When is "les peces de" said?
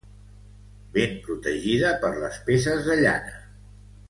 2.25-2.99